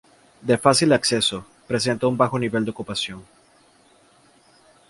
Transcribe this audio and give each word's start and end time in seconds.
De 0.49 0.57
fácil 0.57 0.93
acceso, 0.93 1.45
presenta 1.67 2.07
un 2.07 2.17
bajo 2.17 2.39
nivel 2.39 2.65
de 2.65 2.71
ocupación. 2.71 3.23